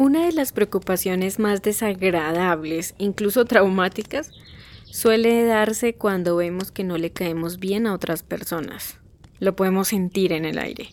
Una 0.00 0.24
de 0.24 0.32
las 0.32 0.52
preocupaciones 0.52 1.38
más 1.38 1.60
desagradables, 1.60 2.94
incluso 2.96 3.44
traumáticas, 3.44 4.30
suele 4.84 5.44
darse 5.44 5.92
cuando 5.92 6.36
vemos 6.36 6.72
que 6.72 6.84
no 6.84 6.96
le 6.96 7.10
caemos 7.10 7.58
bien 7.58 7.86
a 7.86 7.92
otras 7.92 8.22
personas. 8.22 8.96
Lo 9.40 9.54
podemos 9.56 9.88
sentir 9.88 10.32
en 10.32 10.46
el 10.46 10.58
aire. 10.58 10.88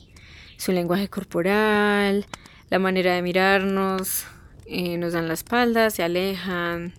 Su 0.58 0.74
lenguaje 0.74 1.08
corporal, 1.08 2.26
la 2.70 2.80
manera 2.80 3.16
de 3.16 3.22
mirarnos, 3.22 4.26
eh, 4.66 4.98
nos 4.98 5.14
dan 5.14 5.30
la 5.30 5.36
espalda, 5.36 5.90
se 5.90 6.04
alejan. 6.04 6.94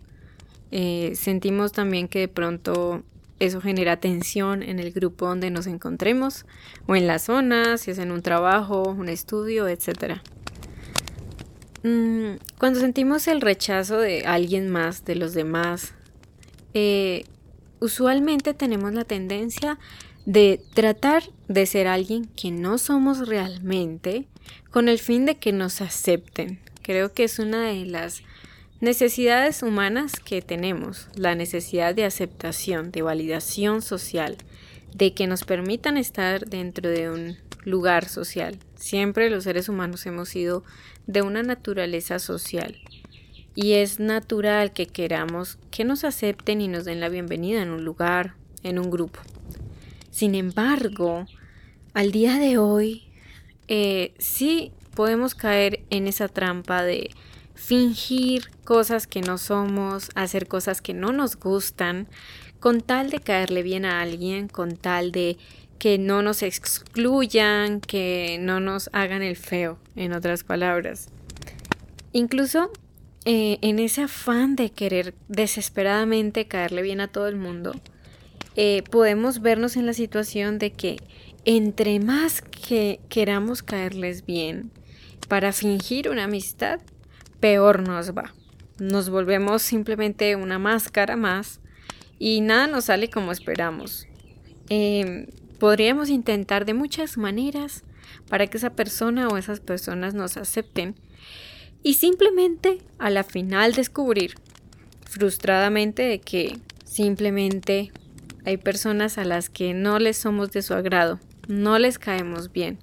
Eh, 0.71 1.13
sentimos 1.15 1.73
también 1.73 2.09
que 2.09 2.21
de 2.21 2.29
pronto 2.29 3.03
eso 3.39 3.61
genera 3.61 3.99
tensión 3.99 4.63
en 4.63 4.79
el 4.79 4.93
grupo 4.93 5.27
donde 5.27 5.51
nos 5.51 5.67
encontremos 5.67 6.47
o 6.87 6.97
en 6.97 7.07
la 7.07 7.19
zona, 7.19 7.77
si 7.77 7.91
es 7.91 7.99
en 7.99 8.13
un 8.13 8.23
trabajo, 8.23 8.83
un 8.85 9.11
estudio, 9.11 9.69
etc. 9.69 10.23
Mm, 11.83 12.37
cuando 12.59 12.81
sentimos 12.81 13.29
el 13.29 13.41
rechazo 13.41 13.99
de 13.99 14.27
alguien 14.27 14.69
más, 14.69 15.05
de 15.05 15.15
los 15.15 15.35
demás, 15.35 15.95
eh, 16.75 17.25
usualmente 17.81 18.55
tenemos 18.55 18.93
la 18.95 19.05
tendencia 19.05 19.79
de 20.27 20.61
tratar 20.75 21.23
de 21.47 21.65
ser 21.67 21.87
alguien 21.87 22.27
que 22.27 22.51
no 22.51 22.79
somos 22.79 23.29
realmente 23.29 24.27
con 24.71 24.89
el 24.89 24.99
fin 24.99 25.25
de 25.25 25.37
que 25.37 25.53
nos 25.53 25.81
acepten. 25.81 26.59
Creo 26.83 27.13
que 27.13 27.25
es 27.25 27.39
una 27.39 27.69
de 27.69 27.87
las 27.87 28.23
necesidades 28.81 29.63
humanas 29.63 30.21
que 30.21 30.43
tenemos, 30.43 31.09
la 31.15 31.35
necesidad 31.35 31.95
de 31.95 32.05
aceptación, 32.05 32.91
de 32.91 33.03
validación 33.03 33.83
social, 33.83 34.37
de 34.95 35.15
que 35.15 35.27
nos 35.27 35.45
permitan 35.45 35.97
estar 35.97 36.47
dentro 36.47 36.89
de 36.91 37.11
un 37.11 37.37
lugar 37.65 38.09
social. 38.09 38.59
Siempre 38.77 39.31
los 39.31 39.45
seres 39.45 39.69
humanos 39.69 40.07
hemos 40.07 40.29
sido 40.29 40.65
de 41.07 41.23
una 41.23 41.43
naturaleza 41.43 42.19
social 42.19 42.77
y 43.55 43.73
es 43.73 43.99
natural 43.99 44.73
que 44.73 44.87
queramos 44.87 45.59
que 45.71 45.85
nos 45.85 46.05
acepten 46.05 46.61
y 46.61 46.69
nos 46.69 46.85
den 46.85 47.01
la 47.01 47.09
bienvenida 47.09 47.63
en 47.63 47.71
un 47.71 47.85
lugar, 47.85 48.35
en 48.63 48.79
un 48.79 48.91
grupo. 48.91 49.21
Sin 50.11 50.35
embargo, 50.35 51.27
al 51.93 52.13
día 52.13 52.39
de 52.39 52.59
hoy, 52.59 53.09
eh, 53.67 54.15
sí 54.19 54.73
podemos 54.95 55.35
caer 55.35 55.81
en 55.91 56.07
esa 56.07 56.29
trampa 56.29 56.83
de 56.83 57.11
fingir 57.55 58.51
cosas 58.65 59.07
que 59.07 59.21
no 59.21 59.39
somos, 59.39 60.11
hacer 60.15 60.47
cosas 60.47 60.81
que 60.81 60.95
no 60.95 61.13
nos 61.13 61.37
gustan, 61.37 62.07
con 62.61 62.81
tal 62.81 63.11
de 63.11 63.19
caerle 63.19 63.63
bien 63.63 63.85
a 63.85 64.01
alguien, 64.01 64.49
con 64.49 64.77
tal 64.77 65.13
de 65.13 65.37
que 65.79 65.99
no 65.99 66.23
nos 66.23 66.43
excluyan, 66.43 67.81
que 67.81 68.39
no 68.41 68.61
nos 68.61 68.91
hagan 68.93 69.23
el 69.23 69.37
feo, 69.37 69.79
en 69.97 70.13
otras 70.13 70.45
palabras. 70.45 71.09
Incluso 72.13 72.71
eh, 73.25 73.59
en 73.63 73.79
ese 73.79 74.03
afán 74.03 74.57
de 74.57 74.71
querer 74.71 75.15
desesperadamente 75.29 76.47
caerle 76.47 76.83
bien 76.83 77.01
a 77.01 77.09
todo 77.09 77.29
el 77.29 77.37
mundo, 77.37 77.75
eh, 78.57 78.83
podemos 78.91 79.41
vernos 79.41 79.77
en 79.77 79.87
la 79.87 79.93
situación 79.93 80.59
de 80.59 80.73
que 80.73 80.97
entre 81.45 82.01
más 82.01 82.43
que 82.43 83.01
queramos 83.09 83.63
caerles 83.63 84.27
bien 84.27 84.73
para 85.29 85.53
fingir 85.53 86.09
una 86.09 86.25
amistad, 86.25 86.81
peor 87.41 87.87
nos 87.87 88.17
va. 88.17 88.35
Nos 88.79 89.11
volvemos 89.11 89.63
simplemente 89.63 90.35
una 90.37 90.59
máscara 90.59 91.17
más 91.17 91.61
y 92.19 92.41
nada 92.41 92.67
nos 92.67 92.87
sale 92.87 93.11
como 93.11 93.33
esperamos. 93.33 94.07
Em, 94.69 95.27
podríamos 95.59 96.09
intentar 96.09 96.65
de 96.65 96.75
muchas 96.75 97.19
maneras 97.19 97.85
para 98.29 98.47
que 98.47 98.59
esa 98.59 98.71
persona 98.71 99.29
o 99.29 99.37
esas 99.37 99.61
personas 99.61 100.15
nos 100.15 100.37
acepten 100.37 100.95
y 101.83 101.95
simplemente 101.95 102.79
a 102.99 103.11
la 103.11 103.25
final 103.25 103.75
descubrir 103.75 104.35
frustradamente 105.07 106.03
de 106.03 106.21
que 106.21 106.59
simplemente 106.85 107.93
hay 108.45 108.57
personas 108.57 109.19
a 109.19 109.25
las 109.25 109.51
que 109.51 109.75
no 109.75 109.99
les 109.99 110.17
somos 110.17 110.51
de 110.53 110.63
su 110.63 110.75
agrado, 110.75 111.21
no 111.49 111.79
les 111.79 111.99
caemos 111.99 112.53
bien. 112.53 112.79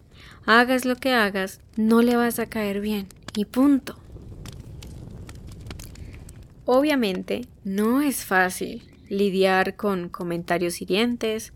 Hagas 0.46 0.86
lo 0.86 0.96
que 0.96 1.12
hagas, 1.12 1.60
no 1.76 2.02
le 2.02 2.16
vas 2.16 2.40
a 2.40 2.46
caer 2.46 2.82
bien 2.82 3.08
y 3.36 3.46
punto. 3.46 3.98
Obviamente 6.66 7.48
no 7.64 8.02
es 8.02 8.26
fácil 8.26 8.84
lidiar 9.10 9.76
con 9.76 10.10
comentarios 10.10 10.82
hirientes, 10.82 11.52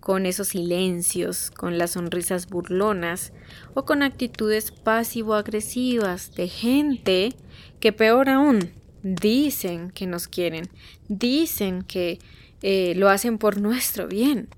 con 0.00 0.26
esos 0.26 0.48
silencios, 0.48 1.50
con 1.50 1.78
las 1.78 1.92
sonrisas 1.92 2.48
burlonas 2.48 3.32
o 3.74 3.84
con 3.84 4.02
actitudes 4.02 4.70
pasivo-agresivas 4.70 6.34
de 6.34 6.48
gente 6.48 7.34
que 7.80 7.92
peor 7.92 8.28
aún 8.28 8.70
dicen 9.02 9.90
que 9.90 10.06
nos 10.06 10.28
quieren, 10.28 10.68
dicen 11.08 11.82
que 11.82 12.18
eh, 12.62 12.94
lo 12.96 13.08
hacen 13.08 13.38
por 13.38 13.60
nuestro 13.60 14.08
bien. 14.08 14.48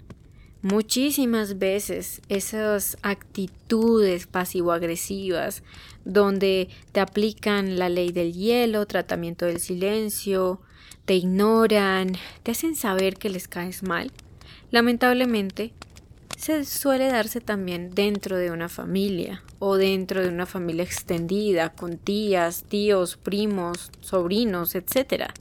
Muchísimas 0.63 1.59
veces 1.59 2.21
esas 2.29 2.99
actitudes 3.01 4.27
pasivo-agresivas 4.27 5.63
donde 6.05 6.69
te 6.93 7.01
aplican 7.01 7.79
la 7.79 7.89
ley 7.89 8.13
del 8.13 8.35
hielo, 8.35 8.85
tratamiento 8.85 9.47
del 9.47 9.59
silencio, 9.59 10.61
te 11.07 11.15
ignoran, 11.15 12.13
te 12.43 12.51
hacen 12.51 12.77
saber 12.77 13.17
que 13.17 13.31
les 13.31 13.49
caes 13.49 13.83
mal, 13.83 14.13
lamentablemente 14.71 15.73
se 16.37 16.65
suele 16.65 17.09
darse 17.09 17.41
también 17.41 17.91
dentro 17.95 18.37
de 18.37 18.51
una 18.51 18.69
familia 18.69 19.43
o 19.59 19.77
dentro 19.77 20.23
de 20.23 20.29
una 20.29 20.47
familia 20.47 20.85
extendida 20.85 21.69
con 21.71 21.99
tías, 21.99 22.65
tíos, 22.65 23.17
primos, 23.17 23.91
sobrinos, 24.01 24.75
etc. 24.75 25.33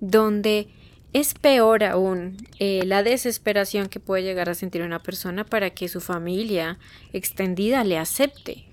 Donde 0.00 0.68
es 1.12 1.34
peor 1.34 1.84
aún 1.84 2.38
eh, 2.58 2.82
la 2.86 3.02
desesperación 3.02 3.88
que 3.88 4.00
puede 4.00 4.24
llegar 4.24 4.48
a 4.48 4.54
sentir 4.54 4.82
una 4.82 5.02
persona 5.02 5.44
para 5.44 5.70
que 5.70 5.88
su 5.88 6.00
familia 6.00 6.78
extendida 7.12 7.84
le 7.84 7.98
acepte 7.98 8.64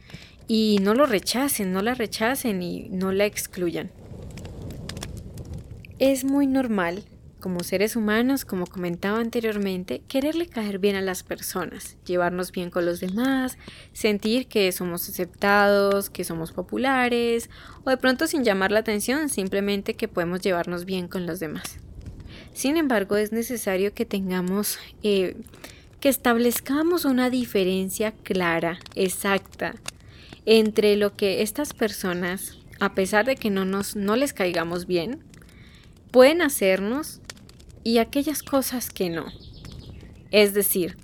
y 0.48 0.80
no 0.82 0.96
lo 0.96 1.06
rechacen, 1.06 1.72
no 1.72 1.84
la 1.84 1.94
rechacen 1.94 2.64
y 2.64 2.90
no 2.90 3.12
la 3.12 3.26
excluyan. 3.26 3.92
Es 6.00 6.24
muy 6.24 6.48
normal, 6.48 7.04
como 7.40 7.64
seres 7.64 7.96
humanos, 7.96 8.46
como 8.46 8.68
comentaba 8.68 9.20
anteriormente, 9.20 10.02
quererle 10.08 10.48
caer 10.48 10.80
bien 10.80 10.96
a 10.96 11.02
las 11.02 11.24
personas, 11.24 11.98
llevarnos 12.06 12.52
bien 12.52 12.70
con 12.70 12.86
los 12.86 13.00
demás, 13.00 13.58
sentir 13.94 14.48
que 14.48 14.72
somos 14.72 15.08
aceptados, 15.10 16.10
que 16.10 16.24
somos 16.24 16.52
populares, 16.52 17.50
o 17.84 17.90
de 17.90 17.98
pronto 17.98 18.28
sin 18.28 18.44
llamar 18.44 18.72
la 18.72 18.80
atención, 18.80 19.30
simplemente 19.30 19.96
que 19.96 20.08
podemos 20.08 20.42
llevarnos 20.42 20.86
bien 20.86 21.08
con 21.08 21.26
los 21.26 21.40
demás. 21.40 21.78
Sin 22.54 22.78
embargo, 22.78 23.16
es 23.16 23.32
necesario 23.32 23.94
que 23.94 24.06
tengamos, 24.06 24.78
eh, 25.02 25.38
que 26.00 26.10
establezcamos 26.10 27.06
una 27.06 27.30
diferencia 27.30 28.12
clara, 28.12 28.80
exacta, 28.96 29.76
entre 30.46 30.96
lo 30.96 31.16
que 31.16 31.42
estas 31.42 31.74
personas, 31.74 32.58
a 32.80 32.94
pesar 32.96 33.26
de 33.26 33.36
que 33.36 33.50
no, 33.50 33.66
nos, 33.66 33.96
no 33.96 34.16
les 34.16 34.34
caigamos 34.34 34.88
bien, 34.88 35.24
pueden 36.12 36.42
hacernos 36.42 37.22
y 37.84 37.98
aquellas 37.98 38.44
cosas 38.44 38.90
que 38.90 39.10
no. 39.10 39.26
Es 40.32 40.54
decir, 40.54 40.98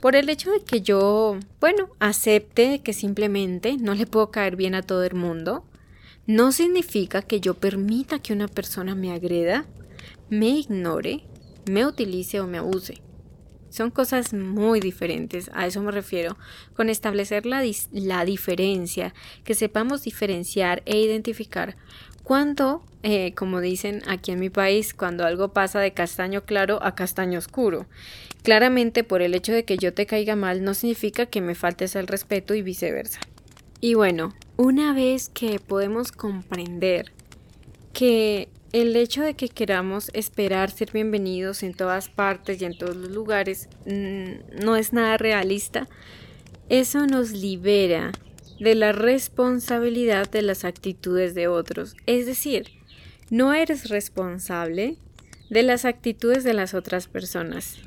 por 0.00 0.16
el 0.16 0.28
hecho 0.28 0.50
de 0.50 0.60
que 0.60 0.80
yo, 0.80 1.38
bueno, 1.60 1.90
acepte 1.98 2.80
que 2.80 2.92
simplemente 2.92 3.76
no 3.78 3.94
le 3.94 4.06
puedo 4.06 4.30
caer 4.30 4.56
bien 4.56 4.74
a 4.74 4.82
todo 4.82 5.04
el 5.04 5.14
mundo, 5.14 5.64
no 6.26 6.52
significa 6.52 7.22
que 7.22 7.40
yo 7.40 7.54
permita 7.54 8.18
que 8.18 8.32
una 8.32 8.48
persona 8.48 8.94
me 8.94 9.12
agreda 9.12 9.66
me 10.30 10.48
ignore, 10.50 11.24
me 11.70 11.86
utilice 11.86 12.40
o 12.40 12.46
me 12.46 12.58
abuse. 12.58 13.00
Son 13.70 13.90
cosas 13.90 14.32
muy 14.32 14.80
diferentes, 14.80 15.50
a 15.52 15.66
eso 15.66 15.82
me 15.82 15.90
refiero, 15.90 16.36
con 16.74 16.88
establecer 16.88 17.44
la, 17.44 17.62
la 17.92 18.24
diferencia, 18.24 19.14
que 19.44 19.54
sepamos 19.54 20.02
diferenciar 20.02 20.82
e 20.86 21.00
identificar 21.00 21.76
cuando, 22.28 22.82
eh, 23.02 23.32
como 23.34 23.62
dicen 23.62 24.02
aquí 24.06 24.32
en 24.32 24.38
mi 24.38 24.50
país, 24.50 24.92
cuando 24.92 25.24
algo 25.24 25.54
pasa 25.54 25.80
de 25.80 25.94
castaño 25.94 26.44
claro 26.44 26.78
a 26.82 26.94
castaño 26.94 27.38
oscuro. 27.38 27.86
Claramente 28.42 29.02
por 29.02 29.22
el 29.22 29.34
hecho 29.34 29.54
de 29.54 29.64
que 29.64 29.78
yo 29.78 29.94
te 29.94 30.04
caiga 30.04 30.36
mal 30.36 30.62
no 30.62 30.74
significa 30.74 31.24
que 31.24 31.40
me 31.40 31.54
faltes 31.54 31.96
el 31.96 32.06
respeto 32.06 32.52
y 32.52 32.60
viceversa. 32.60 33.20
Y 33.80 33.94
bueno, 33.94 34.34
una 34.58 34.92
vez 34.92 35.30
que 35.30 35.58
podemos 35.58 36.12
comprender 36.12 37.12
que 37.94 38.50
el 38.74 38.94
hecho 38.94 39.22
de 39.22 39.32
que 39.32 39.48
queramos 39.48 40.10
esperar 40.12 40.70
ser 40.70 40.92
bienvenidos 40.92 41.62
en 41.62 41.72
todas 41.72 42.10
partes 42.10 42.60
y 42.60 42.66
en 42.66 42.76
todos 42.76 42.94
los 42.94 43.10
lugares 43.10 43.70
mm, 43.86 44.62
no 44.62 44.76
es 44.76 44.92
nada 44.92 45.16
realista. 45.16 45.88
Eso 46.68 47.06
nos 47.06 47.30
libera 47.30 48.12
de 48.60 48.74
la 48.74 48.92
responsabilidad 48.92 50.30
de 50.30 50.42
las 50.42 50.64
actitudes 50.64 51.34
de 51.34 51.48
otros. 51.48 51.96
Es 52.06 52.26
decir, 52.26 52.72
no 53.30 53.54
eres 53.54 53.88
responsable 53.88 54.96
de 55.50 55.62
las 55.62 55.84
actitudes 55.84 56.44
de 56.44 56.54
las 56.54 56.74
otras 56.74 57.08
personas. 57.08 57.78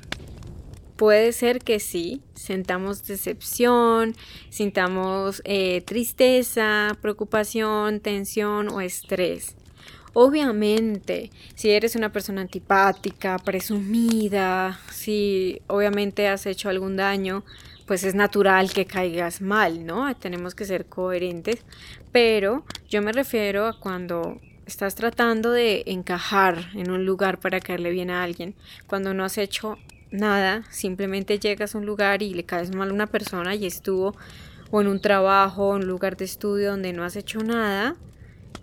puede 0.95 1.31
ser 1.31 1.63
que 1.63 1.79
sí, 1.79 2.21
sentamos 2.35 3.07
decepción, 3.07 4.15
sintamos 4.51 5.41
eh, 5.45 5.81
tristeza, 5.81 6.95
preocupación, 7.01 8.01
tensión 8.01 8.69
o 8.69 8.81
estrés. 8.81 9.55
Obviamente, 10.13 11.31
si 11.55 11.71
eres 11.71 11.95
una 11.95 12.11
persona 12.11 12.41
antipática, 12.41 13.39
presumida, 13.39 14.79
si 14.91 15.63
obviamente 15.65 16.27
has 16.27 16.45
hecho 16.45 16.69
algún 16.69 16.97
daño, 16.97 17.43
pues 17.91 18.05
es 18.05 18.15
natural 18.15 18.71
que 18.71 18.85
caigas 18.85 19.41
mal, 19.41 19.85
¿no? 19.85 20.15
Tenemos 20.15 20.55
que 20.55 20.63
ser 20.63 20.85
coherentes, 20.85 21.65
pero 22.13 22.63
yo 22.87 23.01
me 23.01 23.11
refiero 23.11 23.67
a 23.67 23.77
cuando 23.77 24.39
estás 24.65 24.95
tratando 24.95 25.51
de 25.51 25.83
encajar 25.87 26.69
en 26.73 26.89
un 26.89 27.05
lugar 27.05 27.41
para 27.41 27.59
caerle 27.59 27.91
bien 27.91 28.09
a 28.09 28.23
alguien, 28.23 28.55
cuando 28.87 29.13
no 29.13 29.25
has 29.25 29.37
hecho 29.37 29.77
nada, 30.09 30.63
simplemente 30.69 31.37
llegas 31.37 31.75
a 31.75 31.79
un 31.79 31.85
lugar 31.85 32.23
y 32.23 32.33
le 32.33 32.45
caes 32.45 32.73
mal 32.73 32.91
a 32.91 32.93
una 32.93 33.07
persona 33.07 33.55
y 33.55 33.65
estuvo 33.65 34.15
o 34.71 34.79
en 34.79 34.87
un 34.87 35.01
trabajo 35.01 35.75
en 35.75 35.81
un 35.81 35.89
lugar 35.89 36.15
de 36.15 36.23
estudio 36.23 36.71
donde 36.71 36.93
no 36.93 37.03
has 37.03 37.17
hecho 37.17 37.39
nada, 37.43 37.97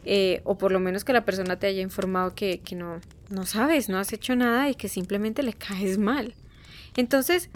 eh, 0.06 0.40
o 0.44 0.56
por 0.56 0.72
lo 0.72 0.80
menos 0.80 1.04
que 1.04 1.12
la 1.12 1.26
persona 1.26 1.58
te 1.58 1.66
haya 1.66 1.82
informado 1.82 2.34
que, 2.34 2.60
que 2.60 2.76
no, 2.76 2.98
no 3.28 3.44
sabes, 3.44 3.90
no 3.90 3.98
has 3.98 4.10
hecho 4.14 4.34
nada 4.36 4.70
y 4.70 4.75
que 4.75 4.88
simplemente 4.88 5.42
le 5.42 5.52
caes 5.52 5.98
mal. 5.98 6.34
Entonces, 6.96 7.50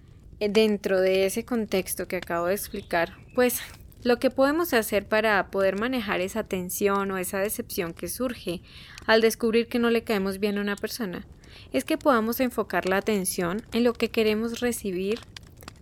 dentro 0.50 1.00
de 1.00 1.26
ese 1.26 1.44
contexto 1.44 2.08
que 2.08 2.16
acabo 2.16 2.46
de 2.46 2.54
explicar, 2.54 3.16
pues 3.34 3.60
lo 4.02 4.18
que 4.18 4.30
podemos 4.30 4.72
hacer 4.72 5.06
para 5.06 5.50
poder 5.50 5.78
manejar 5.78 6.20
esa 6.20 6.42
tensión 6.42 7.10
o 7.10 7.18
esa 7.18 7.38
decepción 7.38 7.94
que 7.94 8.08
surge 8.08 8.62
al 9.06 9.20
descubrir 9.20 9.68
que 9.68 9.78
no 9.78 9.90
le 9.90 10.02
caemos 10.02 10.38
bien 10.38 10.58
a 10.58 10.60
una 10.60 10.76
persona 10.76 11.26
es 11.72 11.84
que 11.84 11.98
podamos 11.98 12.40
enfocar 12.40 12.88
la 12.88 12.96
atención 12.96 13.62
en 13.72 13.84
lo 13.84 13.92
que 13.92 14.10
queremos 14.10 14.60
recibir, 14.60 15.20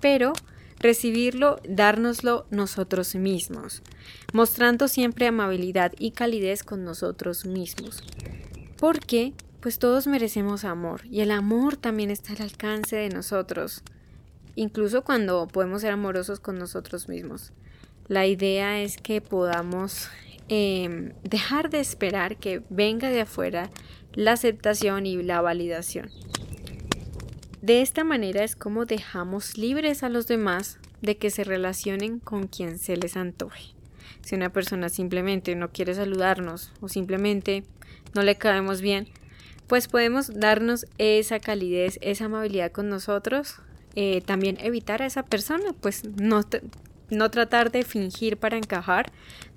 pero 0.01 0.33
recibirlo, 0.79 1.61
dárnoslo 1.69 2.47
nosotros 2.51 3.15
mismos, 3.15 3.83
mostrando 4.33 4.89
siempre 4.89 5.27
amabilidad 5.27 5.93
y 5.99 6.13
calidez 6.13 6.63
con 6.63 6.85
nosotros 6.85 7.45
mismos. 7.45 8.03
Porque, 8.79 9.35
pues 9.61 9.79
todos 9.79 10.07
merecemos 10.07 10.65
amor 10.65 11.03
y 11.11 11.21
el 11.21 11.31
amor 11.31 11.77
también 11.77 12.11
está 12.11 12.33
al 12.33 12.43
alcance 12.43 12.97
de 12.97 13.11
nosotros, 13.11 13.83
incluso 14.61 15.05
cuando 15.05 15.49
podemos 15.49 15.81
ser 15.81 15.93
amorosos 15.93 16.39
con 16.39 16.59
nosotros 16.59 17.09
mismos. 17.09 17.51
La 18.09 18.27
idea 18.27 18.83
es 18.83 18.99
que 18.99 19.23
podamos 19.23 20.11
em, 20.49 21.15
dejar 21.23 21.71
de 21.71 21.81
esperar 21.81 22.37
que 22.37 22.63
venga 22.69 23.09
de 23.09 23.23
afuera 23.23 23.71
la 24.13 24.33
aceptación 24.33 25.07
y 25.07 25.23
la 25.23 25.41
validación. 25.41 26.11
De 27.63 27.81
esta 27.81 28.05
manera 28.05 28.45
es 28.45 28.55
como 28.55 28.85
dejamos 28.85 29.57
libres 29.57 30.03
a 30.03 30.11
los 30.11 30.27
demás 30.27 30.79
de 31.01 31.17
que 31.17 31.31
se 31.31 31.45
relacionen 31.45 32.19
con 32.19 32.47
quien 32.47 32.79
se 32.79 32.99
les 32.99 33.17
antoje. 33.17 33.75
Si 34.21 34.35
una 34.35 34.53
persona 34.53 34.91
simplemente 34.91 35.57
no 35.57 35.71
quiere 35.71 35.95
saludarnos 35.95 36.71
o 36.83 36.89
simplemente 36.91 37.65
no 38.15 38.23
le 38.23 38.37
caemos 38.37 38.83
bien, 38.83 39.09
pues 39.69 39.89
podemos 39.89 40.39
darnos 40.39 40.85
esa 40.99 41.41
calidez, 41.41 41.99
esa 42.03 42.27
amabilidad 42.27 42.73
con 42.73 42.91
nosotros, 42.91 43.63
eh, 43.95 44.21
también 44.21 44.57
evitar 44.61 45.03
a 45.03 45.07
esa 45.07 45.25
persona, 45.25 45.73
pues 45.81 46.05
no, 46.05 46.43
no 47.11 47.31
tratar 47.31 47.71
de 47.71 47.83
fingir 47.83 48.37
para 48.37 48.57
encajar, 48.57 49.13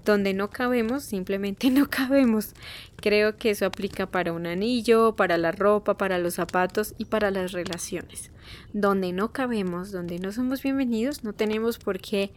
donde 0.06 0.34
no 0.34 0.50
cabemos, 0.50 1.04
simplemente 1.04 1.70
no 1.72 1.90
cabemos. 1.90 2.54
Creo 2.98 3.38
que 3.38 3.52
eso 3.52 3.66
aplica 3.66 4.08
para 4.08 4.34
un 4.34 4.48
anillo, 4.48 5.16
para 5.16 5.38
la 5.38 5.52
ropa, 5.52 5.98
para 5.98 6.18
los 6.18 6.36
zapatos 6.36 6.94
y 6.98 7.06
para 7.06 7.32
las 7.32 7.52
relaciones. 7.52 8.32
Donde 8.74 9.12
no 9.14 9.32
cabemos, 9.32 9.92
donde 9.92 10.20
no 10.20 10.32
somos 10.32 10.62
bienvenidos, 10.62 11.24
no 11.24 11.34
tenemos 11.34 11.78
por 11.80 12.00
qué 12.00 12.32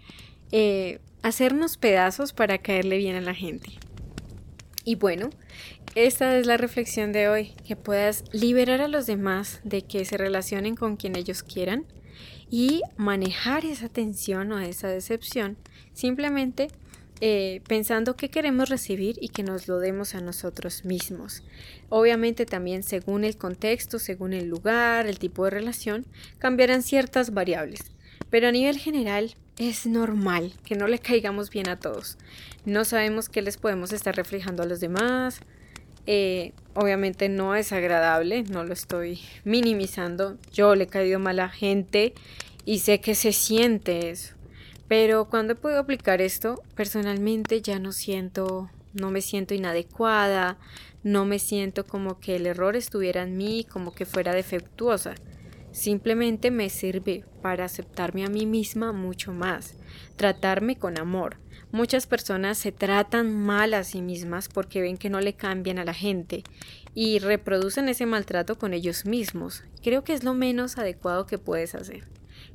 eh, 0.53 1.01
hacernos 1.23 1.77
pedazos 1.77 2.33
para 2.33 2.59
caerle 2.59 2.99
bien 2.99 3.17
a 3.17 3.21
la 3.21 3.35
gente. 3.35 3.79
Y 4.87 4.95
bueno, 4.95 5.31
esta 5.97 6.39
es 6.39 6.47
la 6.47 6.57
reflexión 6.57 7.11
de 7.11 7.29
hoy, 7.29 7.55
que 7.67 7.75
puedas 7.75 8.23
liberar 8.33 8.81
a 8.81 8.87
los 8.87 9.07
demás 9.07 9.61
de 9.65 9.83
que 9.83 10.05
se 10.05 10.17
relacionen 10.17 10.77
con 10.77 10.97
quien 10.97 11.17
ellos 11.17 11.43
quieran 11.43 11.87
y 12.51 12.83
manejar 12.97 13.65
esa 13.65 13.89
tensión 13.89 14.53
o 14.53 14.61
esa 14.61 14.87
decepción 14.87 15.57
simplemente 15.93 16.69
eh, 17.21 17.63
pensando 17.67 18.15
qué 18.15 18.29
queremos 18.29 18.69
recibir 18.69 19.17
y 19.21 19.31
que 19.31 19.43
nos 19.43 19.67
lo 19.67 19.81
demos 19.81 20.15
a 20.15 20.21
nosotros 20.21 20.85
mismos. 20.85 21.43
Obviamente 21.89 22.47
también 22.47 22.85
según 22.85 23.25
el 23.25 23.37
contexto, 23.37 23.99
según 23.99 24.35
el 24.35 24.47
lugar, 24.47 25.09
el 25.09 25.19
tipo 25.19 25.47
de 25.47 25.51
relación, 25.51 26.07
cambiarán 26.39 26.85
ciertas 26.85 27.35
variables. 27.35 27.81
Pero 28.31 28.47
a 28.47 28.53
nivel 28.53 28.79
general 28.79 29.35
es 29.59 29.87
normal 29.87 30.53
que 30.65 30.77
no 30.77 30.87
le 30.87 30.99
caigamos 30.99 31.51
bien 31.51 31.69
a 31.69 31.77
todos. 31.77 32.19
No 32.65 32.85
sabemos 32.85 33.29
qué 33.29 33.43
les 33.43 33.57
podemos 33.57 33.93
estar 33.93 34.15
reflejando 34.15 34.63
a 34.63 34.67
los 34.67 34.81
demás. 34.81 35.41
Eh, 36.07 36.53
obviamente 36.75 37.29
no 37.29 37.55
es 37.55 37.73
agradable, 37.73 38.45
no 38.45 38.65
lo 38.65 38.73
estoy 38.73 39.21
minimizando. 39.45 40.37
Yo 40.53 40.75
le 40.75 40.85
he 40.85 40.89
caído 40.89 41.19
mal 41.19 41.41
a 41.41 41.49
gente 41.49 42.15
y 42.65 42.81
sé 42.81 43.01
que 43.01 43.15
se 43.15 43.33
siente 43.33 44.11
eso. 44.11 44.35
Pero 44.89 45.29
cuando 45.29 45.55
he 45.55 45.77
aplicar 45.77 46.21
esto, 46.21 46.63
personalmente 46.75 47.61
ya 47.61 47.79
no 47.79 47.93
siento, 47.93 48.71
no 48.93 49.11
me 49.11 49.21
siento 49.21 49.53
inadecuada, 49.55 50.59
no 51.03 51.25
me 51.25 51.39
siento 51.39 51.85
como 51.85 52.21
que 52.21 52.37
el 52.37 52.47
error 52.47 52.77
estuviera 52.77 53.23
en 53.23 53.37
mí, 53.37 53.67
como 53.69 53.95
que 53.95 54.07
fuera 54.07 54.33
defectuosa. 54.33 55.15
Simplemente 55.77 56.51
me 56.51 56.71
sirve 56.71 57.25
para 57.43 57.67
aceptarme 57.67 58.25
a 58.25 58.31
mí 58.31 58.47
misma 58.47 58.93
mucho 58.93 59.33
más, 59.33 59.75
tratarme 60.17 60.77
con 60.77 60.99
amor. 60.99 61.37
Muchas 61.71 62.07
personas 62.07 62.57
se 62.57 62.73
tratan 62.73 63.31
mal 63.31 63.75
a 63.75 63.85
sí 63.85 64.01
mismas 64.01 64.49
porque 64.49 64.81
ven 64.81 64.97
que 64.97 65.11
no 65.11 65.21
le 65.21 65.35
cambian 65.35 65.79
a 65.79 65.85
la 65.85 65.93
gente 65.93 66.45
y 66.95 67.19
reproducen 67.19 67.91
ese 67.91 68.07
maltrato 68.07 68.57
con 68.57 68.73
ellos 68.73 69.05
mismos. 69.05 69.65
Creo 69.83 70.03
que 70.03 70.15
es 70.15 70.25
lo 70.25 70.33
menos 70.33 70.79
adecuado 70.79 71.27
que 71.27 71.37
puedes 71.37 71.75
hacer 71.75 72.09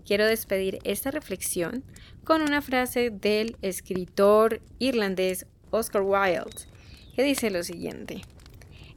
quiero 0.03 0.25
despedir 0.25 0.79
esta 0.83 1.11
reflexión 1.11 1.83
con 2.23 2.41
una 2.41 2.61
frase 2.61 3.11
del 3.11 3.55
escritor 3.61 4.61
irlandés 4.79 5.45
Oscar 5.69 6.01
Wilde, 6.01 6.67
que 7.15 7.23
dice 7.23 7.51
lo 7.51 7.63
siguiente. 7.63 8.21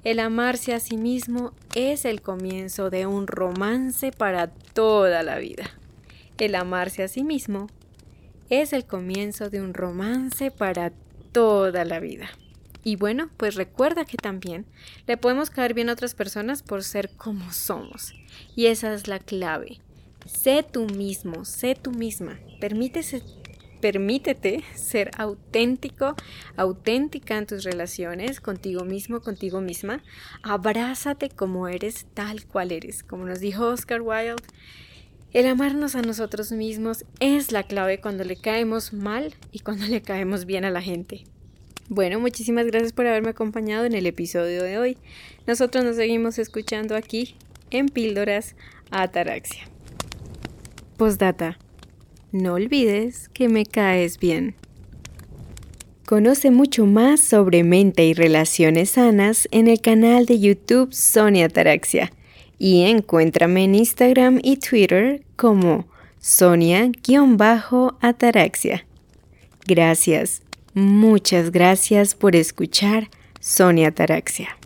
El 0.04 0.20
amarse 0.20 0.74
a 0.74 0.80
sí 0.80 0.98
mismo 0.98 1.54
es 1.74 2.04
el 2.04 2.20
comienzo 2.20 2.90
de 2.90 3.06
un 3.06 3.26
romance 3.26 4.12
para 4.12 4.48
toda 4.48 5.22
la 5.22 5.38
vida. 5.38 5.64
El 6.36 6.56
amarse 6.56 7.02
a 7.02 7.08
sí 7.08 7.24
mismo 7.24 7.68
es 8.50 8.74
el 8.74 8.84
comienzo 8.84 9.48
de 9.48 9.62
un 9.62 9.72
romance 9.72 10.50
para 10.50 10.92
toda 11.32 11.86
la 11.86 12.00
vida. 12.00 12.28
Y 12.84 12.96
bueno, 12.96 13.30
pues 13.38 13.54
recuerda 13.54 14.04
que 14.04 14.18
también 14.18 14.66
le 15.06 15.16
podemos 15.16 15.48
caer 15.48 15.72
bien 15.72 15.88
a 15.88 15.94
otras 15.94 16.14
personas 16.14 16.62
por 16.62 16.84
ser 16.84 17.08
como 17.16 17.50
somos. 17.50 18.12
Y 18.54 18.66
esa 18.66 18.92
es 18.92 19.08
la 19.08 19.20
clave. 19.20 19.78
Sé 20.26 20.62
tú 20.70 20.84
mismo, 20.84 21.46
sé 21.46 21.74
tú 21.74 21.92
misma. 21.92 22.38
Permítese, 22.60 23.22
permítete 23.84 24.64
ser 24.74 25.10
auténtico, 25.18 26.14
auténtica 26.56 27.36
en 27.36 27.44
tus 27.44 27.64
relaciones 27.64 28.40
contigo 28.40 28.82
mismo, 28.82 29.20
contigo 29.20 29.60
misma. 29.60 30.02
Abrázate 30.42 31.28
como 31.28 31.68
eres, 31.68 32.06
tal 32.14 32.46
cual 32.46 32.72
eres. 32.72 33.02
Como 33.02 33.26
nos 33.26 33.40
dijo 33.40 33.66
Oscar 33.66 34.00
Wilde, 34.00 34.42
el 35.34 35.46
amarnos 35.46 35.96
a 35.96 36.00
nosotros 36.00 36.50
mismos 36.50 37.04
es 37.20 37.52
la 37.52 37.64
clave 37.64 38.00
cuando 38.00 38.24
le 38.24 38.36
caemos 38.36 38.94
mal 38.94 39.34
y 39.52 39.58
cuando 39.58 39.84
le 39.84 40.00
caemos 40.00 40.46
bien 40.46 40.64
a 40.64 40.70
la 40.70 40.80
gente. 40.80 41.24
Bueno, 41.90 42.18
muchísimas 42.20 42.64
gracias 42.64 42.94
por 42.94 43.06
haberme 43.06 43.28
acompañado 43.28 43.84
en 43.84 43.92
el 43.92 44.06
episodio 44.06 44.62
de 44.62 44.78
hoy. 44.78 44.96
Nosotros 45.46 45.84
nos 45.84 45.96
seguimos 45.96 46.38
escuchando 46.38 46.96
aquí 46.96 47.36
en 47.70 47.90
Píldoras 47.90 48.56
Ataraxia. 48.90 49.68
Postdata. 50.96 51.58
No 52.34 52.52
olvides 52.54 53.28
que 53.28 53.48
me 53.48 53.64
caes 53.64 54.18
bien. 54.18 54.56
Conoce 56.04 56.50
mucho 56.50 56.84
más 56.84 57.20
sobre 57.20 57.62
mente 57.62 58.04
y 58.04 58.12
relaciones 58.12 58.90
sanas 58.90 59.46
en 59.52 59.68
el 59.68 59.80
canal 59.80 60.26
de 60.26 60.40
YouTube 60.40 60.92
Sonia 60.92 61.46
Ataraxia 61.46 62.10
y 62.58 62.86
encuéntrame 62.86 63.62
en 63.62 63.76
Instagram 63.76 64.40
y 64.42 64.56
Twitter 64.56 65.22
como 65.36 65.86
Sonia-Ataraxia. 66.18 68.84
Gracias, 69.64 70.42
muchas 70.74 71.52
gracias 71.52 72.16
por 72.16 72.34
escuchar 72.34 73.10
Sonia 73.38 73.90
Ataraxia. 73.90 74.58